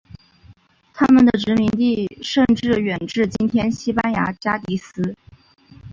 [0.95, 5.15] 他们的殖民地甚至远至今天西班牙加的斯。